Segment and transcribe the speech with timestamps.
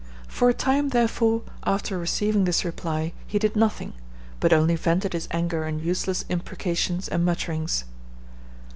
[0.27, 3.93] For a time, therefore, after receiving this reply, he did nothing,
[4.39, 7.83] but only vented his anger in useless imprecations and mutterings.